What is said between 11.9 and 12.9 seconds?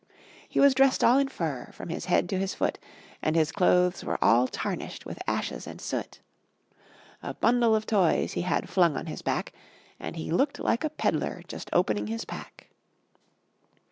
his pack.